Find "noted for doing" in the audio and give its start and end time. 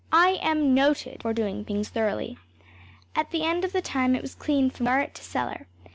0.73-1.63